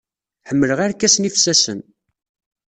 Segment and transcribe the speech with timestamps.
[0.49, 1.79] Ḥemmleɣ irkasen ifessasen.